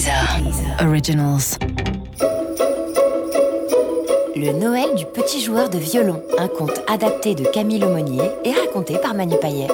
Deezer. 0.00 0.40
Originals. 0.80 1.58
Le 4.34 4.52
Noël 4.58 4.94
du 4.96 5.04
petit 5.04 5.42
joueur 5.42 5.68
de 5.68 5.76
violon, 5.76 6.22
un 6.38 6.48
conte 6.48 6.80
adapté 6.88 7.34
de 7.34 7.44
Camille 7.44 7.84
Aumonier 7.84 8.22
et 8.46 8.52
raconté 8.52 8.96
par 8.96 9.12
Manu 9.12 9.34
Payet. 9.38 9.68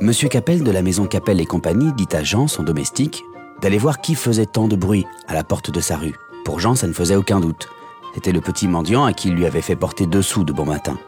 Monsieur 0.00 0.28
Capel 0.28 0.64
de 0.64 0.72
la 0.72 0.82
maison 0.82 1.06
Capel 1.06 1.40
et 1.40 1.46
compagnie 1.46 1.92
dit 1.92 2.08
à 2.16 2.24
Jean, 2.24 2.48
son 2.48 2.64
domestique, 2.64 3.22
d'aller 3.62 3.78
voir 3.78 4.00
qui 4.00 4.16
faisait 4.16 4.44
tant 4.44 4.66
de 4.66 4.74
bruit 4.74 5.06
à 5.28 5.34
la 5.34 5.44
porte 5.44 5.70
de 5.70 5.80
sa 5.80 5.96
rue. 5.96 6.16
Pour 6.44 6.58
Jean, 6.58 6.74
ça 6.74 6.88
ne 6.88 6.92
faisait 6.92 7.14
aucun 7.14 7.38
doute. 7.38 7.68
C'était 8.14 8.32
le 8.32 8.40
petit 8.40 8.66
mendiant 8.66 9.04
à 9.04 9.12
qui 9.12 9.28
il 9.28 9.34
lui 9.34 9.46
avait 9.46 9.62
fait 9.62 9.76
porter 9.76 10.06
deux 10.06 10.22
sous 10.22 10.42
de 10.42 10.52
bon 10.52 10.64
matin. 10.64 10.98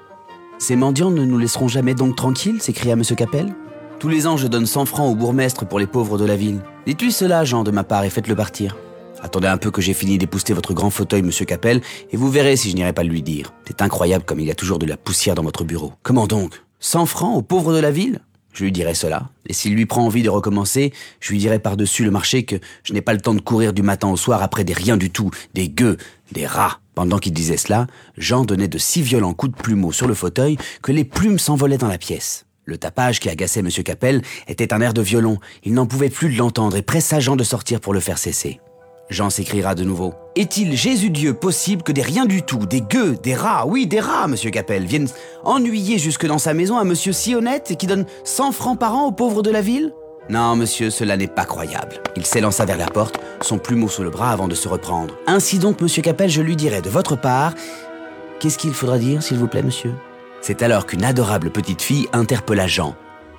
Ces 0.58 0.76
mendiants 0.76 1.10
ne 1.10 1.24
nous 1.24 1.38
laisseront 1.38 1.66
jamais 1.68 1.94
donc 1.94 2.14
tranquilles 2.14 2.62
s'écria 2.62 2.94
Monsieur 2.94 3.16
Capel? 3.16 3.56
Tous 3.98 4.08
les 4.08 4.28
ans, 4.28 4.36
je 4.36 4.46
donne 4.46 4.66
100 4.66 4.84
francs 4.84 5.10
au 5.10 5.16
bourgmestre 5.16 5.66
pour 5.66 5.80
les 5.80 5.88
pauvres 5.88 6.18
de 6.18 6.24
la 6.24 6.36
ville. 6.36 6.60
Dites-lui 6.86 7.10
cela, 7.10 7.44
Jean, 7.44 7.64
de 7.64 7.72
ma 7.72 7.82
part, 7.82 8.04
et 8.04 8.10
faites-le 8.10 8.36
partir. 8.36 8.76
Attendez 9.20 9.48
un 9.48 9.56
peu 9.56 9.72
que 9.72 9.82
j'ai 9.82 9.92
fini 9.92 10.18
d'épouster 10.18 10.52
votre 10.52 10.72
grand 10.72 10.90
fauteuil, 10.90 11.22
monsieur 11.22 11.44
Capel, 11.44 11.80
et 12.12 12.16
vous 12.16 12.30
verrez 12.30 12.56
si 12.56 12.70
je 12.70 12.76
n'irai 12.76 12.92
pas 12.92 13.02
le 13.02 13.08
lui 13.08 13.22
dire. 13.22 13.52
C'est 13.66 13.82
incroyable 13.82 14.24
comme 14.24 14.38
il 14.38 14.46
y 14.46 14.52
a 14.52 14.54
toujours 14.54 14.78
de 14.78 14.86
la 14.86 14.96
poussière 14.96 15.34
dans 15.34 15.42
votre 15.42 15.64
bureau. 15.64 15.94
Comment 16.04 16.28
donc? 16.28 16.62
100 16.78 17.06
francs 17.06 17.36
aux 17.36 17.42
pauvres 17.42 17.74
de 17.74 17.80
la 17.80 17.90
ville? 17.90 18.20
Je 18.52 18.62
lui 18.62 18.70
dirai 18.70 18.94
cela. 18.94 19.30
Et 19.46 19.52
s'il 19.52 19.74
lui 19.74 19.84
prend 19.84 20.04
envie 20.04 20.22
de 20.22 20.30
recommencer, 20.30 20.92
je 21.18 21.32
lui 21.32 21.38
dirai 21.38 21.58
par-dessus 21.58 22.04
le 22.04 22.12
marché 22.12 22.44
que 22.44 22.56
je 22.84 22.92
n'ai 22.92 23.02
pas 23.02 23.14
le 23.14 23.20
temps 23.20 23.34
de 23.34 23.40
courir 23.40 23.72
du 23.72 23.82
matin 23.82 24.08
au 24.08 24.16
soir 24.16 24.44
après 24.44 24.62
des 24.62 24.74
rien 24.74 24.96
du 24.96 25.10
tout, 25.10 25.32
des 25.54 25.68
gueux, 25.68 25.96
des 26.30 26.46
rats. 26.46 26.78
Pendant 26.94 27.18
qu'il 27.18 27.32
disait 27.32 27.56
cela, 27.56 27.88
Jean 28.16 28.44
donnait 28.44 28.68
de 28.68 28.78
si 28.78 29.02
violents 29.02 29.34
coups 29.34 29.56
de 29.56 29.60
plumeau 29.60 29.90
sur 29.90 30.06
le 30.06 30.14
fauteuil 30.14 30.56
que 30.82 30.92
les 30.92 31.04
plumes 31.04 31.40
s'envolaient 31.40 31.78
dans 31.78 31.88
la 31.88 31.98
pièce. 31.98 32.44
Le 32.68 32.76
tapage 32.76 33.18
qui 33.18 33.30
agaçait 33.30 33.60
M. 33.60 33.70
Capel 33.82 34.20
était 34.46 34.74
un 34.74 34.82
air 34.82 34.92
de 34.92 35.00
violon. 35.00 35.38
Il 35.64 35.72
n'en 35.72 35.86
pouvait 35.86 36.10
plus 36.10 36.30
de 36.30 36.36
l'entendre 36.36 36.76
et 36.76 36.82
pressa 36.82 37.18
Jean 37.18 37.34
de 37.34 37.42
sortir 37.42 37.80
pour 37.80 37.94
le 37.94 38.00
faire 38.00 38.18
cesser. 38.18 38.60
Jean 39.08 39.30
s'écriera 39.30 39.74
de 39.74 39.84
nouveau. 39.84 40.12
Est-il 40.36 40.76
Jésus-Dieu 40.76 41.32
possible 41.32 41.82
que 41.82 41.92
des 41.92 42.02
rien 42.02 42.26
du 42.26 42.42
tout, 42.42 42.66
des 42.66 42.82
gueux, 42.82 43.16
des 43.22 43.34
rats, 43.34 43.64
oui 43.66 43.86
des 43.86 44.00
rats, 44.00 44.28
monsieur 44.28 44.50
Capel, 44.50 44.84
viennent 44.84 45.08
ennuyer 45.44 45.96
jusque 45.96 46.26
dans 46.26 46.36
sa 46.36 46.52
maison 46.52 46.76
un 46.76 46.84
monsieur 46.84 47.14
si 47.14 47.34
honnête 47.34 47.70
et 47.70 47.76
qui 47.76 47.86
donne 47.86 48.04
100 48.24 48.52
francs 48.52 48.78
par 48.78 48.94
an 48.94 49.06
aux 49.06 49.12
pauvres 49.12 49.42
de 49.42 49.50
la 49.50 49.62
ville? 49.62 49.94
Non, 50.28 50.54
monsieur, 50.54 50.90
cela 50.90 51.16
n'est 51.16 51.26
pas 51.26 51.46
croyable. 51.46 52.02
Il 52.16 52.26
s'élança 52.26 52.66
vers 52.66 52.76
la 52.76 52.88
porte, 52.88 53.18
son 53.40 53.56
plumeau 53.56 53.88
sous 53.88 54.02
le 54.02 54.10
bras 54.10 54.30
avant 54.30 54.46
de 54.46 54.54
se 54.54 54.68
reprendre. 54.68 55.14
Ainsi 55.26 55.58
donc, 55.58 55.80
monsieur 55.80 56.02
Capel, 56.02 56.28
je 56.28 56.42
lui 56.42 56.54
dirai 56.54 56.82
de 56.82 56.90
votre 56.90 57.18
part. 57.18 57.54
Qu'est-ce 58.40 58.58
qu'il 58.58 58.74
faudra 58.74 58.98
dire, 58.98 59.22
s'il 59.22 59.38
vous 59.38 59.48
plaît, 59.48 59.62
monsieur? 59.62 59.94
C'est 60.48 60.62
alors 60.62 60.86
qu'une 60.86 61.04
adorable 61.04 61.50
petite 61.50 61.82
fille 61.82 62.08
interpella 62.14 62.66
Jean. 62.66 62.96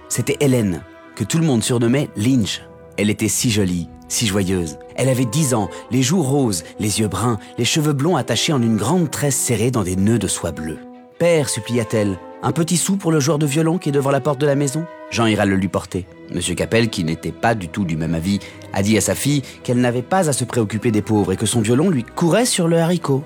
C'était 0.09 0.37
Hélène, 0.41 0.83
que 1.15 1.23
tout 1.23 1.39
le 1.39 1.43
monde 1.43 1.63
surnommait 1.63 2.07
Lynch. 2.15 2.61
Elle 2.97 3.09
était 3.09 3.27
si 3.27 3.49
jolie, 3.49 3.89
si 4.07 4.27
joyeuse. 4.27 4.77
Elle 4.95 5.09
avait 5.09 5.25
dix 5.25 5.55
ans, 5.55 5.71
les 5.89 6.03
joues 6.03 6.21
roses, 6.21 6.63
les 6.79 6.99
yeux 6.99 7.07
bruns, 7.07 7.39
les 7.57 7.65
cheveux 7.65 7.93
blonds 7.93 8.15
attachés 8.15 8.53
en 8.53 8.61
une 8.61 8.77
grande 8.77 9.09
tresse 9.09 9.35
serrée 9.35 9.71
dans 9.71 9.81
des 9.81 9.95
nœuds 9.95 10.19
de 10.19 10.27
soie 10.27 10.51
bleue. 10.51 10.77
Père, 11.17 11.49
supplia-t-elle, 11.49 12.19
un 12.43 12.51
petit 12.51 12.77
sou 12.77 12.95
pour 12.95 13.11
le 13.11 13.19
joueur 13.19 13.39
de 13.39 13.47
violon 13.47 13.79
qui 13.79 13.89
est 13.89 13.91
devant 13.91 14.11
la 14.11 14.21
porte 14.21 14.39
de 14.39 14.45
la 14.45 14.53
maison? 14.53 14.85
Jean 15.09 15.25
ira 15.25 15.47
le 15.47 15.55
lui 15.55 15.67
porter. 15.67 16.05
Monsieur 16.31 16.53
Capel, 16.53 16.91
qui 16.91 17.03
n'était 17.03 17.31
pas 17.31 17.55
du 17.55 17.69
tout 17.69 17.85
du 17.85 17.97
même 17.97 18.13
avis, 18.13 18.37
a 18.71 18.83
dit 18.83 18.95
à 18.99 19.01
sa 19.01 19.15
fille 19.15 19.41
qu'elle 19.63 19.81
n'avait 19.81 20.03
pas 20.03 20.29
à 20.29 20.33
se 20.33 20.43
préoccuper 20.43 20.91
des 20.91 21.01
pauvres 21.01 21.33
et 21.33 21.37
que 21.37 21.47
son 21.47 21.61
violon 21.61 21.89
lui 21.89 22.03
courait 22.03 22.45
sur 22.45 22.67
le 22.67 22.77
haricot. 22.77 23.23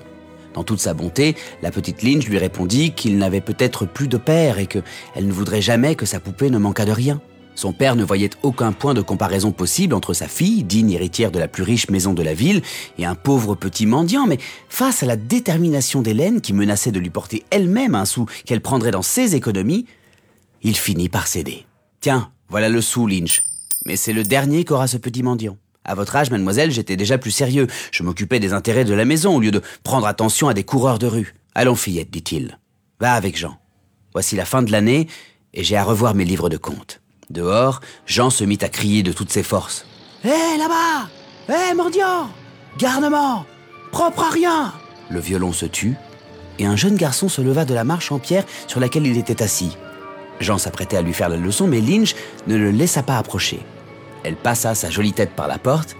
Dans 0.54 0.64
toute 0.64 0.80
sa 0.80 0.94
bonté, 0.94 1.34
la 1.62 1.70
petite 1.70 2.02
Lynch 2.02 2.26
lui 2.26 2.38
répondit 2.38 2.92
qu'il 2.92 3.18
n'avait 3.18 3.40
peut-être 3.40 3.86
plus 3.86 4.08
de 4.08 4.16
père 4.16 4.58
et 4.58 4.66
qu'elle 4.66 5.26
ne 5.26 5.32
voudrait 5.32 5.60
jamais 5.60 5.96
que 5.96 6.06
sa 6.06 6.20
poupée 6.20 6.48
ne 6.48 6.58
manquât 6.58 6.84
de 6.84 6.92
rien. 6.92 7.20
Son 7.56 7.72
père 7.72 7.94
ne 7.94 8.04
voyait 8.04 8.30
aucun 8.42 8.72
point 8.72 8.94
de 8.94 9.00
comparaison 9.00 9.52
possible 9.52 9.94
entre 9.94 10.12
sa 10.12 10.26
fille, 10.26 10.64
digne 10.64 10.90
héritière 10.90 11.30
de 11.30 11.38
la 11.38 11.48
plus 11.48 11.62
riche 11.62 11.88
maison 11.88 12.12
de 12.12 12.22
la 12.22 12.34
ville, 12.34 12.62
et 12.98 13.04
un 13.04 13.14
pauvre 13.14 13.54
petit 13.54 13.86
mendiant, 13.86 14.26
mais 14.26 14.38
face 14.68 15.02
à 15.02 15.06
la 15.06 15.16
détermination 15.16 16.02
d'Hélène 16.02 16.40
qui 16.40 16.52
menaçait 16.52 16.90
de 16.92 16.98
lui 16.98 17.10
porter 17.10 17.44
elle-même 17.50 17.94
un 17.94 18.04
sou 18.04 18.26
qu'elle 18.44 18.60
prendrait 18.60 18.90
dans 18.90 19.02
ses 19.02 19.36
économies, 19.36 19.86
il 20.62 20.76
finit 20.76 21.08
par 21.08 21.26
céder. 21.26 21.66
Tiens, 22.00 22.30
voilà 22.48 22.68
le 22.68 22.80
sou, 22.80 23.06
Lynch. 23.06 23.44
Mais 23.86 23.96
c'est 23.96 24.12
le 24.12 24.24
dernier 24.24 24.64
qu'aura 24.64 24.86
ce 24.86 24.96
petit 24.96 25.22
mendiant. 25.22 25.56
À 25.84 25.94
votre 25.94 26.16
âge, 26.16 26.30
mademoiselle, 26.30 26.70
j'étais 26.70 26.96
déjà 26.96 27.18
plus 27.18 27.30
sérieux. 27.30 27.66
Je 27.92 28.02
m'occupais 28.02 28.40
des 28.40 28.54
intérêts 28.54 28.86
de 28.86 28.94
la 28.94 29.04
maison 29.04 29.36
au 29.36 29.40
lieu 29.40 29.50
de 29.50 29.62
prendre 29.82 30.06
attention 30.06 30.48
à 30.48 30.54
des 30.54 30.64
coureurs 30.64 30.98
de 30.98 31.06
rue. 31.06 31.34
Allons, 31.54 31.74
fillette, 31.74 32.10
dit-il. 32.10 32.58
Va 33.00 33.12
avec 33.12 33.36
Jean. 33.36 33.58
Voici 34.12 34.34
la 34.34 34.46
fin 34.46 34.62
de 34.62 34.72
l'année, 34.72 35.08
et 35.52 35.62
j'ai 35.62 35.76
à 35.76 35.84
revoir 35.84 36.14
mes 36.14 36.24
livres 36.24 36.48
de 36.48 36.56
comptes. 36.56 37.00
Dehors, 37.30 37.80
Jean 38.06 38.30
se 38.30 38.44
mit 38.44 38.58
à 38.62 38.68
crier 38.68 39.02
de 39.02 39.12
toutes 39.12 39.30
ses 39.30 39.42
forces. 39.42 39.86
Hé, 40.24 40.56
là-bas 40.58 41.08
Hé, 41.48 41.74
mendiant 41.74 42.30
Garnement 42.78 43.44
Propre 43.92 44.24
à 44.24 44.30
rien 44.30 44.72
Le 45.10 45.20
violon 45.20 45.52
se 45.52 45.66
tut, 45.66 45.96
et 46.58 46.66
un 46.66 46.76
jeune 46.76 46.96
garçon 46.96 47.28
se 47.28 47.42
leva 47.42 47.64
de 47.64 47.74
la 47.74 47.84
marche 47.84 48.10
en 48.10 48.18
pierre 48.18 48.44
sur 48.66 48.80
laquelle 48.80 49.06
il 49.06 49.18
était 49.18 49.42
assis. 49.42 49.76
Jean 50.40 50.58
s'apprêtait 50.58 50.96
à 50.96 51.02
lui 51.02 51.12
faire 51.12 51.28
la 51.28 51.36
leçon, 51.36 51.66
mais 51.66 51.80
Lynch 51.80 52.14
ne 52.46 52.56
le 52.56 52.70
laissa 52.70 53.02
pas 53.02 53.18
approcher. 53.18 53.60
Elle 54.24 54.36
passa 54.36 54.74
sa 54.74 54.90
jolie 54.90 55.12
tête 55.12 55.30
par 55.30 55.48
la 55.48 55.58
porte 55.58 55.96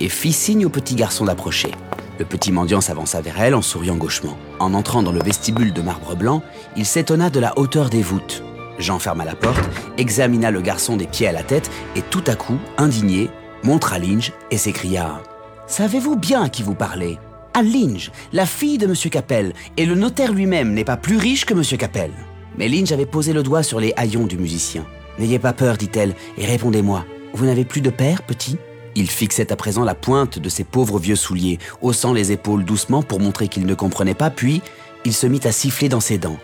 et 0.00 0.08
fit 0.08 0.32
signe 0.32 0.64
au 0.64 0.70
petit 0.70 0.94
garçon 0.94 1.24
d'approcher. 1.24 1.72
Le 2.18 2.24
petit 2.24 2.52
mendiant 2.52 2.80
s'avança 2.80 3.20
vers 3.20 3.40
elle 3.40 3.54
en 3.56 3.62
souriant 3.62 3.96
gauchement. 3.96 4.36
En 4.60 4.72
entrant 4.74 5.02
dans 5.02 5.12
le 5.12 5.22
vestibule 5.22 5.72
de 5.72 5.82
marbre 5.82 6.14
blanc, 6.14 6.42
il 6.76 6.86
s'étonna 6.86 7.28
de 7.30 7.40
la 7.40 7.58
hauteur 7.58 7.90
des 7.90 8.02
voûtes. 8.02 8.44
Jean 8.78 8.98
ferma 8.98 9.24
la 9.24 9.34
porte, 9.34 9.68
examina 9.98 10.50
le 10.50 10.60
garçon 10.60 10.96
des 10.96 11.06
pieds 11.06 11.26
à 11.26 11.32
la 11.32 11.42
tête 11.42 11.70
et 11.96 12.02
tout 12.02 12.24
à 12.28 12.36
coup, 12.36 12.58
indigné, 12.78 13.30
montra 13.64 13.98
Linge 13.98 14.32
et 14.50 14.58
s'écria 14.58 15.22
Savez-vous 15.66 16.16
bien 16.16 16.42
à 16.42 16.48
qui 16.48 16.62
vous 16.62 16.74
parlez 16.74 17.18
À 17.54 17.62
Linge, 17.62 18.12
la 18.32 18.46
fille 18.46 18.78
de 18.78 18.86
M. 18.86 18.94
Capel, 19.10 19.52
et 19.76 19.86
le 19.86 19.94
notaire 19.94 20.32
lui-même 20.32 20.72
n'est 20.72 20.84
pas 20.84 20.96
plus 20.96 21.16
riche 21.16 21.44
que 21.44 21.54
M. 21.54 21.62
Capel. 21.78 22.12
Mais 22.56 22.68
Linge 22.68 22.92
avait 22.92 23.06
posé 23.06 23.32
le 23.32 23.42
doigt 23.42 23.62
sur 23.64 23.80
les 23.80 23.92
haillons 23.96 24.26
du 24.26 24.38
musicien. 24.38 24.84
N'ayez 25.18 25.38
pas 25.38 25.52
peur, 25.52 25.76
dit-elle, 25.76 26.14
et 26.36 26.46
répondez-moi. 26.46 27.04
Vous 27.34 27.46
n'avez 27.46 27.64
plus 27.64 27.80
de 27.80 27.90
père, 27.90 28.22
petit? 28.22 28.58
Il 28.94 29.10
fixait 29.10 29.50
à 29.50 29.56
présent 29.56 29.82
la 29.82 29.96
pointe 29.96 30.38
de 30.38 30.48
ses 30.48 30.62
pauvres 30.62 31.00
vieux 31.00 31.16
souliers, 31.16 31.58
haussant 31.82 32.12
les 32.12 32.30
épaules 32.30 32.64
doucement 32.64 33.02
pour 33.02 33.18
montrer 33.18 33.48
qu'il 33.48 33.66
ne 33.66 33.74
comprenait 33.74 34.14
pas, 34.14 34.30
puis 34.30 34.62
il 35.04 35.12
se 35.12 35.26
mit 35.26 35.40
à 35.42 35.50
siffler 35.50 35.88
dans 35.88 35.98
ses 36.00 36.16
dents 36.16 36.38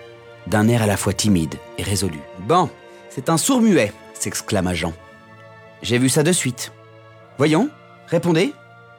d'un 0.48 0.66
air 0.66 0.82
à 0.82 0.86
la 0.86 0.96
fois 0.96 1.12
timide 1.12 1.54
et 1.78 1.84
résolu. 1.84 2.18
Bon, 2.48 2.68
c'est 3.08 3.28
un 3.28 3.36
sourd 3.36 3.60
muet, 3.60 3.92
s'exclama 4.14 4.74
Jean. 4.74 4.92
J'ai 5.80 5.96
vu 5.96 6.08
ça 6.08 6.24
de 6.24 6.32
suite. 6.32 6.72
Voyons, 7.38 7.70
répondez. 8.08 8.52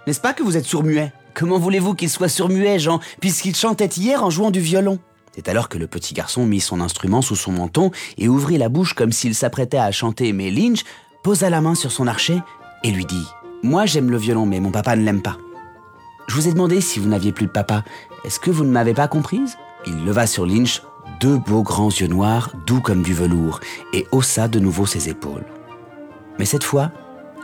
N'est-ce 0.08 0.22
pas 0.22 0.34
que 0.34 0.44
vous 0.44 0.56
êtes 0.56 0.66
sourd 0.66 0.84
muet? 0.84 1.12
Comment 1.34 1.60
voulez-vous 1.60 1.94
qu'il 1.94 2.10
soit 2.10 2.30
sourd 2.30 2.48
muet, 2.48 2.80
Jean, 2.80 3.02
puisqu'il 3.20 3.56
chantait 3.56 3.88
hier 3.98 4.24
en 4.24 4.30
jouant 4.30 4.52
du 4.52 4.62
violon? 4.62 4.98
C'est 5.36 5.50
alors 5.50 5.68
que 5.68 5.78
le 5.78 5.88
petit 5.88 6.14
garçon 6.14 6.46
mit 6.46 6.62
son 6.62 6.80
instrument 6.80 7.22
sous 7.22 7.36
son 7.36 7.52
menton 7.52 7.92
et 8.18 8.30
ouvrit 8.30 8.58
la 8.58 8.70
bouche 8.70 8.94
comme 8.94 9.12
s'il 9.12 9.36
s'apprêtait 9.36 9.78
à 9.78 9.92
chanter, 9.92 10.32
mais 10.32 10.52
Lynch 10.52 10.84
posa 11.24 11.50
la 11.50 11.62
main 11.62 11.76
sur 11.76 11.92
son 11.92 12.08
archet 12.08 12.42
et 12.84 12.92
lui 12.92 13.06
dit 13.06 13.28
Moi 13.64 13.86
j'aime 13.86 14.10
le 14.10 14.18
violon, 14.18 14.46
mais 14.46 14.60
mon 14.60 14.72
papa 14.72 14.96
ne 14.96 15.04
l'aime 15.04 15.22
pas. 15.22 15.38
Je 16.28 16.36
vous 16.36 16.48
ai 16.48 16.54
demandé 16.54 16.82
si 16.82 17.00
vous 17.00 17.10
n'aviez 17.10 17.32
plus 17.32 17.48
de 17.48 17.52
papa. 17.52 17.84
Est-ce 18.24 18.40
que 18.40 18.52
vous 18.52 18.64
ne 18.64 18.72
m'avez 18.72 18.94
pas 18.94 19.08
comprise? 19.08 19.58
Il 19.86 20.06
leva 20.06 20.28
sur 20.28 20.46
Lynch 20.46 20.82
deux 21.20 21.38
beaux 21.38 21.62
grands 21.62 21.90
yeux 21.90 22.08
noirs, 22.08 22.52
doux 22.66 22.82
comme 22.82 23.04
du 23.04 23.14
velours, 23.14 23.60
et 23.94 24.08
haussa 24.12 24.48
de 24.48 24.60
nouveau 24.60 24.86
ses 24.86 25.10
épaules. 25.10 25.46
Mais 26.40 26.46
cette 26.46 26.64
fois, 26.64 26.92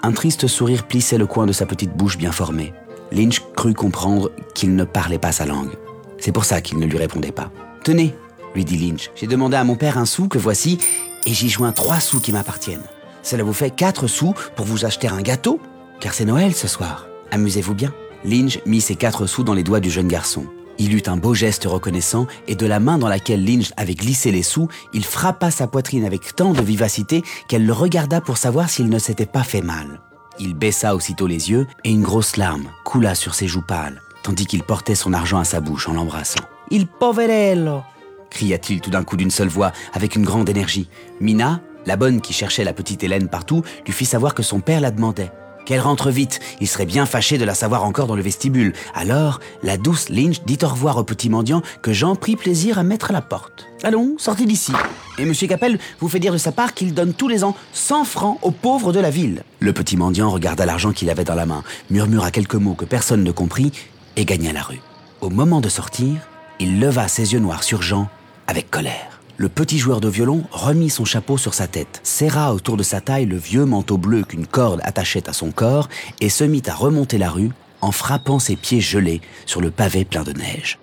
un 0.04 0.12
triste 0.12 0.48
sourire 0.48 0.88
plissait 0.88 1.18
le 1.18 1.28
coin 1.28 1.46
de 1.46 1.52
sa 1.52 1.66
petite 1.66 1.96
bouche 1.96 2.18
bien 2.18 2.32
formée. 2.32 2.74
Lynch 3.12 3.42
crut 3.56 3.76
comprendre 3.76 4.32
qu'il 4.56 4.76
ne 4.76 4.84
parlait 4.84 5.20
pas 5.20 5.32
sa 5.32 5.46
langue. 5.46 5.78
C'est 6.18 6.32
pour 6.32 6.46
ça 6.46 6.62
qu'il 6.62 6.80
ne 6.80 6.86
lui 6.86 6.98
répondait 6.98 7.32
pas. 7.32 7.52
Tenez, 7.84 8.16
lui 8.56 8.66
dit 8.66 8.78
Lynch, 8.78 9.12
j'ai 9.16 9.28
demandé 9.28 9.56
à 9.58 9.64
mon 9.64 9.76
père 9.76 9.98
un 9.98 10.06
sou 10.06 10.28
que 10.28 10.40
voici, 10.40 10.80
et 11.26 11.34
j'y 11.34 11.50
joins 11.50 11.72
trois 11.72 12.00
sous 12.00 12.20
qui 12.20 12.32
m'appartiennent. 12.32 12.88
Cela 13.28 13.44
vous 13.44 13.52
fait 13.52 13.72
quatre 13.72 14.08
sous 14.08 14.34
pour 14.56 14.66
vous 14.66 14.86
acheter 14.86 15.10
un 15.10 15.22
gâteau, 15.22 15.60
car 16.00 16.14
c'est 16.14 16.24
Noël 16.24 16.56
ce 16.56 16.70
soir. 16.70 17.08
Amusez-vous 17.32 17.74
bien. 17.74 17.94
Lynch 18.24 18.60
mit 18.66 18.80
ses 18.80 18.96
quatre 18.96 19.26
sous 19.26 19.44
dans 19.44 19.54
les 19.54 19.64
doigts 19.64 19.82
du 19.82 19.90
jeune 19.90 20.08
garçon. 20.08 20.46
Il 20.78 20.96
eut 20.96 21.04
un 21.08 21.18
beau 21.18 21.34
geste 21.34 21.66
reconnaissant 21.66 22.26
et 22.48 22.56
de 22.56 22.66
la 22.66 22.80
main 22.80 22.98
dans 22.98 23.10
laquelle 23.10 23.44
Lynch 23.44 23.74
avait 23.76 23.96
glissé 23.96 24.32
les 24.32 24.44
sous, 24.44 24.70
il 24.94 25.04
frappa 25.04 25.52
sa 25.52 25.68
poitrine 25.68 26.06
avec 26.06 26.38
tant 26.38 26.54
de 26.54 26.62
vivacité 26.62 27.22
qu'elle 27.50 27.66
le 27.66 27.74
regarda 27.74 28.22
pour 28.22 28.38
savoir 28.38 28.70
s'il 28.70 28.88
ne 28.88 28.98
s'était 28.98 29.26
pas 29.26 29.44
fait 29.44 29.62
mal. 29.62 30.00
Il 30.40 30.54
baissa 30.54 30.96
aussitôt 30.96 31.28
les 31.28 31.52
yeux 31.52 31.68
et 31.84 31.92
une 31.92 32.04
grosse 32.04 32.38
larme 32.38 32.70
coula 32.86 33.14
sur 33.14 33.36
ses 33.36 33.50
joues 33.50 33.66
pâles, 33.68 34.02
tandis 34.24 34.46
qu'il 34.46 34.64
portait 34.64 34.96
son 34.96 35.12
argent 35.12 35.40
à 35.40 35.44
sa 35.44 35.60
bouche 35.60 35.90
en 35.90 35.94
l'embrassant. 35.94 36.46
Il 36.72 36.88
poverello 36.88 37.82
cria-t-il 38.30 38.82
tout 38.82 38.90
d'un 38.90 39.04
coup 39.04 39.18
d'une 39.18 39.32
seule 39.32 39.48
voix, 39.48 39.72
avec 39.94 40.16
une 40.16 40.26
grande 40.26 40.50
énergie. 40.50 40.90
Mina, 41.20 41.62
la 41.88 41.96
bonne 41.96 42.22
qui 42.22 42.34
cherchait 42.34 42.66
la 42.66 42.74
petite 42.74 43.04
Hélène 43.04 43.30
partout, 43.30 43.64
lui 43.86 43.94
fit 43.94 44.06
savoir 44.06 44.36
que 44.36 44.44
son 44.44 44.60
père 44.60 44.82
la 44.82 44.92
demandait. 44.92 45.32
Qu'elle 45.66 45.80
rentre 45.80 46.12
vite, 46.12 46.40
il 46.62 46.68
serait 46.68 46.86
bien 46.86 47.06
fâché 47.06 47.38
de 47.38 47.46
la 47.46 47.54
savoir 47.54 47.84
encore 47.84 48.08
dans 48.08 48.16
le 48.16 48.22
vestibule. 48.22 48.74
Alors, 48.94 49.40
la 49.64 49.78
douce 49.78 50.10
Lynch 50.10 50.42
dit 50.46 50.58
au 50.64 50.68
revoir 50.68 50.98
au 50.98 51.04
petit 51.04 51.30
mendiant 51.30 51.62
que 51.82 51.92
Jean 51.92 52.16
prit 52.16 52.36
plaisir 52.36 52.78
à 52.78 52.84
mettre 52.84 53.10
à 53.10 53.14
la 53.14 53.22
porte. 53.22 53.68
Allons, 53.84 54.16
sortez 54.18 54.46
d'ici. 54.46 54.72
Et 55.18 55.24
M. 55.24 55.34
Capel 55.34 55.80
vous 56.00 56.08
fait 56.08 56.20
dire 56.20 56.32
de 56.32 56.38
sa 56.38 56.52
part 56.52 56.74
qu'il 56.74 56.94
donne 56.94 57.14
tous 57.14 57.28
les 57.28 57.44
ans 57.44 57.56
100 57.74 58.04
francs 58.06 58.40
aux 58.42 58.52
pauvres 58.52 58.94
de 58.94 59.00
la 59.00 59.10
ville. 59.10 59.44
Le 59.60 59.74
petit 59.74 59.98
mendiant 59.98 60.30
regarda 60.30 60.66
l'argent 60.66 60.92
qu'il 60.92 61.10
avait 61.10 61.26
dans 61.26 61.36
la 61.36 61.46
main, 61.46 61.64
murmura 61.90 62.32
quelques 62.32 62.56
mots 62.56 62.76
que 62.76 62.86
personne 62.86 63.24
ne 63.24 63.32
comprit 63.32 63.72
et 64.16 64.26
gagna 64.26 64.54
la 64.54 64.62
rue. 64.62 64.82
Au 65.20 65.30
moment 65.30 65.62
de 65.62 65.70
sortir, 65.70 66.16
il 66.60 66.80
leva 66.80 67.08
ses 67.08 67.34
yeux 67.34 67.40
noirs 67.40 67.64
sur 67.64 67.82
Jean 67.82 68.10
avec 68.48 68.72
colère 68.72 69.17
le 69.38 69.50
petit 69.50 69.78
joueur 69.78 70.02
de 70.02 70.10
violon 70.10 70.44
remit 70.52 70.90
son 70.90 71.06
chapeau 71.06 71.38
sur 71.38 71.54
sa 71.54 71.68
tête, 71.68 72.00
serra 72.04 72.54
autour 72.54 72.76
de 72.76 72.84
sa 72.84 73.02
taille 73.02 73.28
le 73.28 73.38
vieux 73.38 73.66
manteau 73.66 73.98
bleu 73.98 74.24
qu'une 74.24 74.48
corde 74.48 74.82
attachait 74.84 75.30
à 75.30 75.34
son 75.34 75.52
corps 75.52 75.90
et 76.20 76.30
se 76.30 76.44
mit 76.44 76.64
à 76.66 76.74
remonter 76.74 77.20
la 77.20 77.30
rue 77.30 77.52
en 77.82 77.92
frappant 77.92 78.40
ses 78.40 78.56
pieds 78.56 78.82
gelés 78.82 79.22
sur 79.46 79.62
le 79.62 79.70
pavé 79.70 80.06
plein 80.06 80.24
de 80.24 80.34
neige. 80.34 80.80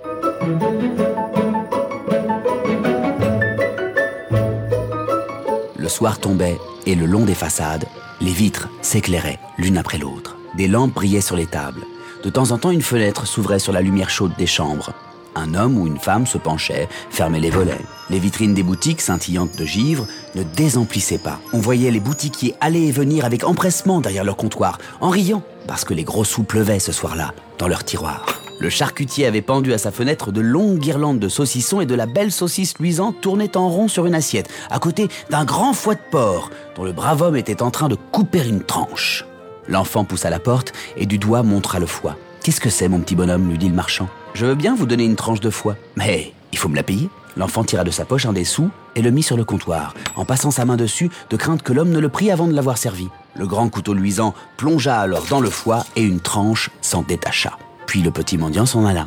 Le 5.77 5.89
soir 5.89 6.21
tombait 6.21 6.59
et 6.87 6.95
le 6.95 7.07
long 7.07 7.25
des 7.25 7.35
façades, 7.35 7.87
les 8.21 8.33
vitres 8.33 8.69
s'éclairaient 8.81 9.41
l'une 9.59 9.77
après 9.77 9.99
l'autre. 9.99 10.37
Des 10.57 10.69
lampes 10.69 10.95
brillaient 10.95 11.21
sur 11.21 11.37
les 11.37 11.47
tables. 11.47 11.85
De 12.23 12.31
temps 12.31 12.53
en 12.53 12.59
temps, 12.59 12.71
une 12.71 12.83
fenêtre 12.83 13.27
s'ouvrait 13.27 13.59
sur 13.59 13.73
la 13.73 13.83
lumière 13.83 14.09
chaude 14.09 14.33
des 14.39 14.47
chambres. 14.47 14.95
Un 15.37 15.55
homme 15.55 15.79
ou 15.79 15.87
une 15.87 15.99
femme 15.99 16.27
se 16.27 16.39
penchait, 16.39 16.89
fermait 17.11 17.41
les 17.41 17.51
volets. 17.51 17.81
Les 18.11 18.19
vitrines 18.19 18.55
des 18.55 18.63
boutiques, 18.63 19.01
scintillantes 19.01 19.57
de 19.57 19.65
givre, 19.65 20.07
ne 20.35 20.43
désemplissaient 20.43 21.19
pas. 21.19 21.41
On 21.53 21.59
voyait 21.59 21.91
les 21.91 22.01
boutiquiers 22.01 22.55
aller 22.61 22.83
et 22.83 22.93
venir 22.93 23.25
avec 23.25 23.45
empressement 23.45 24.01
derrière 24.01 24.25
leur 24.25 24.37
comptoir, 24.37 24.79
en 25.01 25.11
riant, 25.11 25.43
parce 25.67 25.85
que 25.85 25.95
les 25.95 26.05
gros 26.05 26.25
sous 26.25 26.45
pleuvaient 26.45 26.79
ce 26.79 26.93
soir-là, 26.93 27.33
dans 27.59 27.69
leur 27.69 27.85
tiroir. 27.85 28.25
Le 28.61 28.71
charcutier 28.71 29.27
avait 29.27 29.43
pendu 29.43 29.73
à 29.73 29.79
sa 29.79 29.91
fenêtre 29.91 30.31
de 30.31 30.41
longues 30.41 30.79
guirlandes 30.79 31.19
de 31.19 31.29
saucissons 31.29 31.81
et 31.81 31.87
de 31.87 31.95
la 31.95 32.07
belle 32.07 32.31
saucisse 32.31 32.79
luisante 32.79 33.21
tournait 33.21 33.57
en 33.57 33.69
rond 33.69 33.89
sur 33.89 34.07
une 34.07 34.15
assiette, 34.15 34.49
à 34.71 34.79
côté 34.79 35.09
d'un 35.31 35.45
grand 35.45 35.73
foie 35.73 35.97
de 35.97 36.01
porc, 36.11 36.51
dont 36.77 36.85
le 36.85 36.93
brave 36.93 37.23
homme 37.23 37.37
était 37.37 37.63
en 37.63 37.71
train 37.71 37.89
de 37.89 37.97
couper 38.13 38.47
une 38.47 38.63
tranche. 38.63 39.25
L'enfant 39.69 40.05
poussa 40.05 40.31
la 40.31 40.39
porte 40.39 40.73
et 40.97 41.07
du 41.07 41.19
doigt 41.19 41.43
montra 41.43 41.81
le 41.81 41.87
foie. 41.87 42.17
Qu'est-ce 42.43 42.61
que 42.61 42.71
c'est, 42.71 42.89
mon 42.89 43.01
petit 43.01 43.17
bonhomme 43.17 43.49
lui 43.49 43.59
dit 43.59 43.69
le 43.69 43.75
marchand. 43.75 44.09
Je 44.35 44.47
veux 44.47 44.57
bien 44.57 44.75
vous 44.75 44.87
donner 44.87 45.05
une 45.05 45.15
tranche 45.15 45.39
de 45.39 45.49
foie, 45.49 45.77
mais 45.95 46.33
il 46.51 46.59
faut 46.59 46.69
me 46.69 46.75
la 46.75 46.83
payer. 46.83 47.09
L'enfant 47.37 47.63
tira 47.63 47.85
de 47.85 47.93
sa 47.93 48.05
poche 48.05 48.27
un 48.27 48.33
des 48.33 48.45
sous 48.45 48.69
et 48.97 49.03
le 49.03 49.13
mit 49.13 49.23
sur 49.23 49.37
le 49.37 49.45
comptoir, 49.45 49.95
en 50.17 50.25
passant 50.25 50.51
sa 50.51 50.65
main 50.65 50.77
dessus, 50.77 51.09
de 51.31 51.37
crainte 51.37 51.63
que 51.63 51.73
l'homme 51.73 51.91
ne 51.91 52.01
le 52.01 52.09
prît 52.09 52.33
avant 52.33 52.49
de 52.49 52.53
l'avoir 52.53 52.77
servi. 52.77 53.09
Le 53.37 53.47
grand 53.47 53.69
couteau 53.69 53.95
luisant 53.95 54.35
plongea 54.57 54.99
alors 54.99 55.27
dans 55.31 55.41
le 55.41 55.51
foie 55.51 55.85
et 55.95 56.03
une 56.03 56.19
tranche 56.19 56.71
s'en 56.81 57.03
détacha. 57.03 57.59
Puis 57.87 58.03
le 58.03 58.11
petit 58.11 58.37
mendiant 58.37 58.67
s'en 58.67 58.85
alla, 58.85 59.07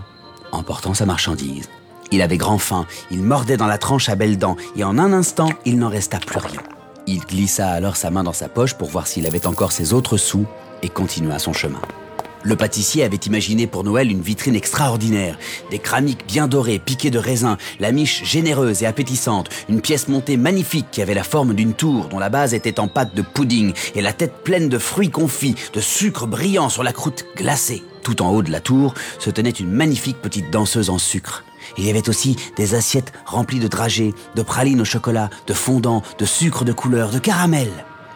emportant 0.53 0.94
sa 0.94 1.06
marchandise. 1.06 1.69
Il 2.12 2.21
avait 2.21 2.38
grand 2.38 2.57
faim, 2.57 2.85
il 3.12 3.21
mordait 3.21 3.57
dans 3.57 3.68
la 3.68 3.77
tranche 3.77 4.07
à 4.07 4.15
belles 4.15 4.38
dents, 4.38 4.56
et 4.77 4.85
en 4.85 4.97
un 4.97 5.12
instant, 5.12 5.50
il 5.65 5.77
n'en 5.77 5.89
resta 5.89 6.19
plus 6.19 6.39
rien. 6.39 6.62
Il 7.06 7.19
glissa 7.19 7.69
alors 7.69 7.97
sa 7.97 8.12
main 8.12 8.24
dans 8.24 8.31
sa 8.31 8.47
poche 8.47 8.75
pour 8.75 8.89
voir 8.89 9.07
s'il 9.07 9.27
avait 9.27 9.45
encore 9.45 9.74
ses 9.74 9.91
autres 9.91 10.15
sous, 10.15 10.45
et 10.83 10.89
continua 10.89 11.38
son 11.38 11.51
chemin. 11.51 11.81
Le 12.48 12.56
pâtissier 12.56 13.04
avait 13.04 13.18
imaginé 13.18 13.68
pour 13.68 13.84
Noël 13.84 14.10
une 14.10 14.22
vitrine 14.22 14.56
extraordinaire, 14.56 15.38
des 15.70 15.80
cramiques 15.80 16.26
bien 16.26 16.48
dorées, 16.48 16.80
piquées 16.80 17.10
de 17.10 17.20
raisin, 17.20 17.58
la 17.82 17.92
miche 17.92 18.24
généreuse 18.24 18.84
et 18.84 18.86
appétissante, 18.86 19.50
une 19.68 19.82
pièce 19.82 20.08
montée 20.08 20.38
magnifique 20.38 20.86
qui 20.90 21.02
avait 21.02 21.14
la 21.14 21.26
forme 21.26 21.54
d'une 21.54 21.74
tour 21.74 22.08
dont 22.08 22.20
la 22.20 22.30
base 22.30 22.54
était 22.54 22.80
en 22.80 22.88
pâte 22.88 23.14
de 23.14 23.22
pudding 23.22 23.74
et 23.96 24.02
la 24.02 24.14
tête 24.14 24.46
pleine 24.46 24.70
de 24.70 24.78
fruits 24.78 25.12
confits, 25.12 25.56
de 25.74 25.82
sucre 25.82 26.26
brillant 26.26 26.70
sur 26.70 26.84
la 26.84 26.94
croûte 26.94 27.26
glacée. 27.36 27.84
Tout 28.02 28.22
en 28.22 28.32
haut 28.32 28.44
de 28.44 28.52
la 28.54 28.62
tour 28.62 28.94
se 29.20 29.30
tenait 29.30 29.50
une 29.50 29.70
magnifique 29.70 30.22
petite 30.22 30.50
danseuse 30.50 30.90
en 30.90 31.00
sucre. 31.00 31.44
Il 31.78 31.86
y 31.86 31.90
avait 31.90 32.08
aussi 32.08 32.38
des 32.56 32.76
assiettes 32.76 33.12
remplies 33.26 33.60
de 33.60 33.68
dragées, 33.68 34.14
de 34.36 34.42
pralines 34.42 34.80
au 34.80 34.86
chocolat, 34.86 35.30
de 35.48 35.54
fondant, 35.54 36.02
de 36.18 36.24
sucre 36.24 36.64
de 36.64 36.72
couleur, 36.72 37.12
de 37.12 37.20
caramel. 37.20 37.68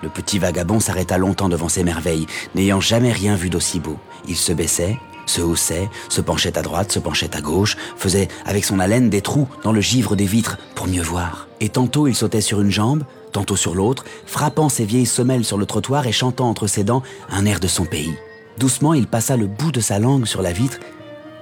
Le 0.02 0.10
petit 0.10 0.40
vagabond 0.40 0.80
s'arrêta 0.80 1.18
longtemps 1.18 1.50
devant 1.50 1.70
ces 1.70 1.84
merveilles, 1.84 2.26
n'ayant 2.56 2.80
jamais 2.80 3.12
rien 3.12 3.36
vu 3.36 3.50
d'aussi 3.50 3.80
beau. 3.80 3.98
Il 4.28 4.36
se 4.36 4.52
baissait, 4.52 4.98
se 5.26 5.42
haussait, 5.42 5.90
se 6.10 6.22
penchait 6.22 6.58
à 6.58 6.62
droite, 6.62 6.92
se 6.92 7.00
penchait 7.00 7.36
à 7.36 7.42
gauche, 7.42 7.78
faisait 7.96 8.28
avec 8.46 8.66
son 8.66 8.80
haleine 8.80 9.10
des 9.10 9.22
trous 9.22 9.48
dans 9.64 9.72
le 9.72 9.82
givre 9.82 10.16
des 10.16 10.26
vitres 10.26 10.58
pour 10.76 10.88
mieux 10.88 11.02
voir. 11.02 11.48
Et 11.60 11.70
tantôt 11.70 12.08
il 12.08 12.16
sautait 12.16 12.42
sur 12.42 12.62
une 12.62 12.72
jambe, 12.72 13.04
tantôt 13.32 13.56
sur 13.56 13.76
l'autre, 13.76 14.04
frappant 14.26 14.70
ses 14.70 14.86
vieilles 14.86 15.06
semelles 15.06 15.46
sur 15.46 15.58
le 15.58 15.66
trottoir 15.66 16.08
et 16.08 16.12
chantant 16.12 16.50
entre 16.50 16.68
ses 16.68 16.84
dents 16.84 17.04
un 17.30 17.46
air 17.46 17.60
de 17.60 17.68
son 17.68 17.86
pays. 17.86 18.16
Doucement 18.58 18.94
il 18.94 19.08
passa 19.08 19.38
le 19.38 19.48
bout 19.48 19.72
de 19.72 19.80
sa 19.80 20.00
langue 20.00 20.26
sur 20.26 20.42
la 20.42 20.52
vitre 20.52 20.80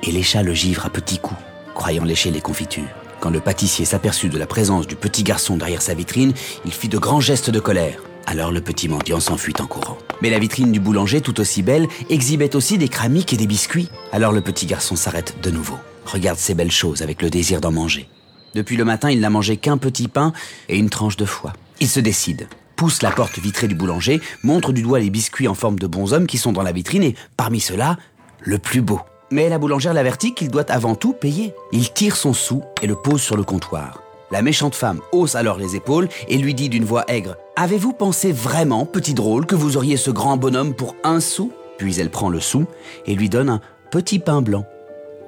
et 0.04 0.12
lécha 0.12 0.44
le 0.44 0.54
givre 0.54 0.86
à 0.86 0.90
petits 0.90 1.20
coups, 1.20 1.40
croyant 1.76 2.04
lécher 2.04 2.32
les 2.32 2.42
confitures. 2.42 2.84
Quand 3.20 3.30
le 3.30 3.42
pâtissier 3.42 3.84
s'aperçut 3.84 4.30
de 4.30 4.38
la 4.38 4.48
présence 4.48 4.88
du 4.88 4.96
petit 4.96 5.24
garçon 5.24 5.58
derrière 5.58 5.82
sa 5.82 5.94
vitrine, 5.94 6.34
il 6.66 6.72
fit 6.72 6.88
de 6.88 6.98
grands 6.98 7.20
gestes 7.20 7.50
de 7.50 7.60
colère. 7.60 8.00
Alors 8.26 8.52
le 8.52 8.62
petit 8.62 8.88
mendiant 8.88 9.20
s'enfuit 9.20 9.54
en 9.60 9.66
courant. 9.66 9.98
Mais 10.22 10.30
la 10.30 10.40
vitrine 10.40 10.72
du 10.72 10.80
boulanger, 10.80 11.22
tout 11.22 11.40
aussi 11.40 11.62
belle, 11.62 11.88
exhibait 12.10 12.56
aussi 12.56 12.78
des 12.78 12.88
cramiques 12.88 13.34
et 13.34 13.38
des 13.38 13.48
biscuits. 13.48 13.90
Alors 14.12 14.32
le 14.32 14.42
petit 14.42 14.66
garçon 14.66 14.96
s'arrête 14.96 15.36
de 15.42 15.52
nouveau. 15.52 15.78
Regarde 16.06 16.38
ces 16.38 16.54
belles 16.54 16.72
choses 16.72 17.02
avec 17.02 17.22
le 17.22 17.30
désir 17.30 17.62
d'en 17.62 17.72
manger. 17.72 18.10
Depuis 18.56 18.78
le 18.78 18.86
matin, 18.86 19.12
il 19.12 19.20
n'a 19.20 19.30
mangé 19.30 19.58
qu'un 19.58 19.78
petit 19.78 20.08
pain 20.08 20.34
et 20.68 20.78
une 20.78 20.90
tranche 20.90 21.18
de 21.18 21.26
foie. 21.26 21.54
Il 21.80 21.88
se 21.88 22.00
décide, 22.00 22.48
pousse 22.76 23.02
la 23.02 23.12
porte 23.12 23.40
vitrée 23.40 23.68
du 23.68 23.76
boulanger, 23.76 24.22
montre 24.44 24.74
du 24.74 24.82
doigt 24.82 25.00
les 25.00 25.10
biscuits 25.10 25.48
en 25.48 25.54
forme 25.54 25.78
de 25.78 25.88
bonshommes 25.88 26.28
qui 26.28 26.38
sont 26.38 26.52
dans 26.52 26.64
la 26.64 26.72
vitrine 26.72 27.04
et, 27.04 27.16
parmi 27.38 27.60
ceux-là, 27.60 27.98
le 28.42 28.58
plus 28.58 28.82
beau. 28.82 29.02
Mais 29.32 29.50
la 29.50 29.60
boulangère 29.60 29.94
l'avertit 29.94 30.34
qu'il 30.34 30.50
doit 30.50 30.70
avant 30.72 30.96
tout 30.96 31.14
payer. 31.14 31.54
Il 31.72 31.92
tire 31.94 32.16
son 32.16 32.34
sou 32.34 32.64
et 32.82 32.88
le 32.88 32.96
pose 32.96 33.22
sur 33.22 33.38
le 33.38 33.44
comptoir. 33.44 34.02
La 34.32 34.44
méchante 34.44 34.76
femme 34.76 35.02
hausse 35.12 35.36
alors 35.36 35.58
les 35.58 35.76
épaules 35.76 36.08
et 36.28 36.38
lui 36.38 36.54
dit 36.54 36.70
d'une 36.70 36.86
voix 36.86 37.04
aigre 37.08 37.36
Avez-vous 37.56 37.94
pensé 37.94 38.32
vraiment, 38.32 38.86
petit 38.86 39.14
drôle, 39.16 39.46
que 39.46 39.56
vous 39.56 39.76
auriez 39.76 39.98
ce 39.98 40.12
grand 40.12 40.38
bonhomme 40.38 40.76
pour 40.76 40.96
un 41.04 41.20
sou? 41.20 41.52
Puis 41.78 42.00
elle 42.00 42.12
prend 42.12 42.30
le 42.30 42.40
sou 42.40 42.66
et 43.08 43.16
lui 43.16 43.30
donne 43.30 43.50
un 43.50 43.62
petit 43.90 44.20
pain 44.20 44.42
blanc, 44.42 44.66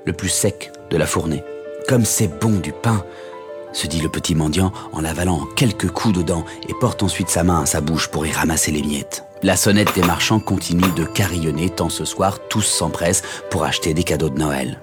le 0.05 0.13
plus 0.13 0.29
sec 0.29 0.71
de 0.91 0.97
la 0.97 1.07
fournée. 1.07 1.43
Comme 1.87 2.05
c'est 2.05 2.39
bon 2.39 2.59
du 2.59 2.73
pain 2.73 3.03
se 3.73 3.87
dit 3.87 4.01
le 4.01 4.09
petit 4.09 4.35
mendiant 4.35 4.71
en 4.91 5.01
l'avalant 5.01 5.47
quelques 5.55 5.89
coups 5.89 6.17
dedans 6.17 6.45
et 6.67 6.73
porte 6.79 7.03
ensuite 7.03 7.29
sa 7.29 7.43
main 7.43 7.61
à 7.61 7.65
sa 7.65 7.81
bouche 7.81 8.07
pour 8.09 8.25
y 8.25 8.31
ramasser 8.31 8.71
les 8.71 8.81
miettes. 8.81 9.23
La 9.43 9.55
sonnette 9.55 9.95
des 9.95 10.03
marchands 10.03 10.39
continue 10.39 10.91
de 10.95 11.05
carillonner 11.05 11.69
tant 11.69 11.89
ce 11.89 12.05
soir 12.05 12.39
tous 12.49 12.61
s'empressent 12.61 13.23
pour 13.49 13.63
acheter 13.63 13.93
des 13.93 14.03
cadeaux 14.03 14.29
de 14.29 14.37
Noël. 14.37 14.79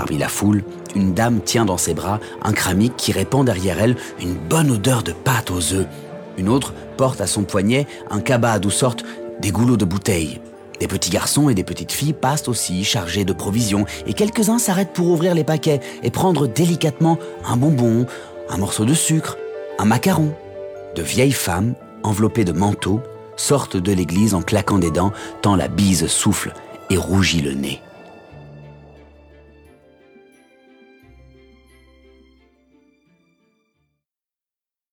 Parmi 0.00 0.16
la 0.16 0.28
foule, 0.28 0.64
une 0.94 1.12
dame 1.12 1.42
tient 1.42 1.66
dans 1.66 1.76
ses 1.76 1.92
bras 1.92 2.20
un 2.42 2.54
cramique 2.54 2.96
qui 2.96 3.12
répand 3.12 3.44
derrière 3.44 3.78
elle 3.82 3.96
une 4.18 4.32
bonne 4.32 4.70
odeur 4.70 5.02
de 5.02 5.12
pâte 5.12 5.50
aux 5.50 5.74
œufs. 5.74 5.86
Une 6.38 6.48
autre 6.48 6.72
porte 6.96 7.20
à 7.20 7.26
son 7.26 7.42
poignet 7.42 7.86
un 8.10 8.20
cabas 8.20 8.60
d'où 8.60 8.70
sortent 8.70 9.04
des 9.42 9.50
goulots 9.50 9.76
de 9.76 9.84
bouteilles. 9.84 10.40
Des 10.80 10.86
petits 10.86 11.10
garçons 11.10 11.50
et 11.50 11.54
des 11.54 11.64
petites 11.64 11.92
filles 11.92 12.14
passent 12.14 12.48
aussi 12.48 12.82
chargés 12.82 13.26
de 13.26 13.34
provisions 13.34 13.84
et 14.06 14.14
quelques-uns 14.14 14.58
s'arrêtent 14.58 14.94
pour 14.94 15.08
ouvrir 15.08 15.34
les 15.34 15.44
paquets 15.44 15.80
et 16.02 16.10
prendre 16.10 16.46
délicatement 16.46 17.18
un 17.44 17.58
bonbon, 17.58 18.06
un 18.48 18.56
morceau 18.56 18.86
de 18.86 18.94
sucre, 18.94 19.36
un 19.78 19.84
macaron. 19.84 20.32
De 20.94 21.02
vieilles 21.02 21.30
femmes, 21.30 21.74
enveloppées 22.04 22.46
de 22.46 22.52
manteaux, 22.52 23.02
sortent 23.36 23.76
de 23.76 23.92
l'église 23.92 24.32
en 24.32 24.40
claquant 24.40 24.78
des 24.78 24.90
dents 24.90 25.12
tant 25.42 25.56
la 25.56 25.68
bise 25.68 26.06
souffle 26.06 26.54
et 26.88 26.96
rougit 26.96 27.42
le 27.42 27.52
nez. 27.52 27.82